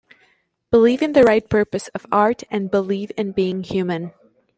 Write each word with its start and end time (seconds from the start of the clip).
Believe 0.71 1.03
in 1.03 1.13
the 1.13 1.21
right 1.23 1.47
purpose 1.47 1.87
of 1.89 2.07
art 2.11 2.41
and 2.49 2.71
believe 2.71 3.11
in 3.19 3.33
being 3.33 3.61
human. 3.61 4.11